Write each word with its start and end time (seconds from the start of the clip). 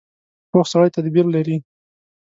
پوخ 0.51 0.65
سړی 0.73 0.89
تدبیر 0.95 1.25
لري 1.35 1.57